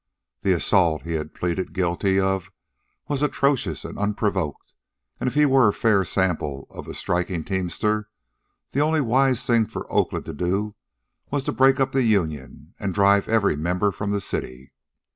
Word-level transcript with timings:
The 0.41 0.53
assault 0.53 1.03
he 1.03 1.13
had 1.13 1.35
pleaded 1.35 1.73
guilty 1.73 2.19
of 2.19 2.51
was 3.07 3.21
atrocious 3.21 3.85
and 3.85 3.99
unprovoked, 3.99 4.73
and 5.19 5.27
if 5.27 5.35
he 5.35 5.45
were 5.45 5.67
a 5.67 5.73
fair 5.73 6.03
sample 6.05 6.65
of 6.71 6.87
a 6.87 6.95
striking 6.95 7.43
teamster, 7.43 8.09
the 8.71 8.79
only 8.81 8.99
wise 9.01 9.45
thing 9.45 9.67
for 9.67 9.85
Oakland 9.93 10.25
to 10.25 10.33
do 10.33 10.73
was 11.29 11.43
to 11.43 11.51
break 11.51 11.79
up 11.79 11.91
the 11.91 12.01
union 12.01 12.73
and 12.79 12.95
drive 12.95 13.27
every 13.29 13.55
member 13.55 13.91
from 13.91 14.09
the 14.09 14.19
city. 14.21 14.73